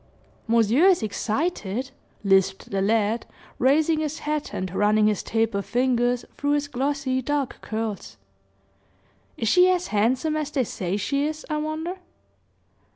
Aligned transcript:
"Monsieur 0.47 0.85
is 0.87 1.03
excited," 1.03 1.91
lisped 2.23 2.71
the 2.71 2.81
lad 2.81 3.27
raising 3.59 3.99
his 3.99 4.17
hat 4.17 4.51
and 4.51 4.73
running 4.73 5.05
his 5.05 5.21
taper 5.21 5.61
fingers 5.61 6.25
through 6.35 6.53
his 6.53 6.67
glossy, 6.67 7.21
dark 7.21 7.59
curls. 7.61 8.17
"Is 9.37 9.47
she 9.47 9.69
as 9.69 9.89
handsome 9.89 10.35
as 10.35 10.49
they 10.49 10.63
say 10.63 10.97
she 10.97 11.27
is, 11.27 11.45
I 11.51 11.57
wonder?" 11.57 11.97